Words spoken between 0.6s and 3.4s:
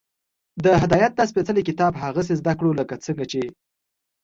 د هدایت دا سپېڅلی کتاب هغسې زده کړو، لکه څنګه